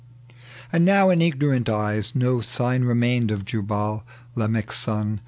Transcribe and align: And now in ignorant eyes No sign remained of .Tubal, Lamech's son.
And 0.71 0.83
now 0.83 1.11
in 1.11 1.21
ignorant 1.21 1.69
eyes 1.69 2.13
No 2.15 2.41
sign 2.41 2.85
remained 2.85 3.29
of 3.29 3.45
.Tubal, 3.45 4.03
Lamech's 4.35 4.77
son. 4.77 5.19